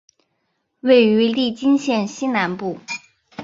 [0.79, 2.79] 位于利津县西南部。